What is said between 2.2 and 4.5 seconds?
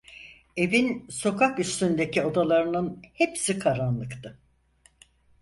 odalarının hepsi karanlıktı.